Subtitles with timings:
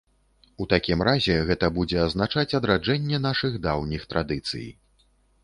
[0.63, 4.67] У такім разе, гэта будзе азначаць адраджэнне нашых даўніх традыцый.